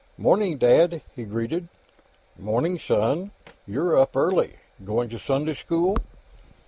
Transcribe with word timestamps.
"'Morning, 0.17 0.57
Dad," 0.57 1.03
he 1.15 1.25
greeted. 1.25 1.67
"'Morning, 2.35 2.79
son. 2.79 3.29
You're 3.67 3.95
up 3.95 4.15
early. 4.17 4.55
Going 4.83 5.09
to 5.09 5.19
Sunday 5.19 5.53
school?" 5.53 5.95